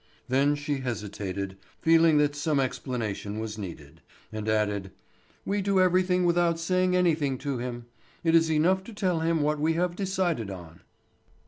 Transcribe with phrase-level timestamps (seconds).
[0.29, 4.89] Then she hesitated, feeling that some explanation was needed, and added:
[5.45, 7.85] "We do everything without saying anything to him.
[8.23, 10.81] It is enough to tell him what we have decided on."